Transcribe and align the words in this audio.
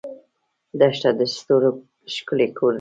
دښته 0.79 1.09
د 1.19 1.21
ستورو 1.35 1.69
ښکلی 2.13 2.47
کور 2.57 2.69
دی. 2.69 2.69